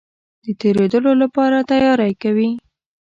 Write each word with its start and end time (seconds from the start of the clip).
د 0.43 0.45
تېرېدلو 0.61 1.11
لپاره 1.23 1.57
تیاری 1.71 2.11
کوي. 2.21 2.49